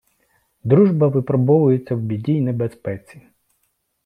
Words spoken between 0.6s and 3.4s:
Дружба випробовується в біді й небезпеці.